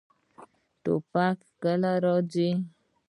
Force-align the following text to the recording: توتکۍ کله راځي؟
توتکۍ 0.83 1.45
کله 1.63 1.91
راځي؟ 2.03 2.49